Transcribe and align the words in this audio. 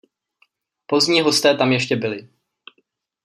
Pozdní 0.85 1.21
hosté 1.21 1.57
tam 1.57 1.71
ještě 1.71 1.95
byli. 1.95 2.29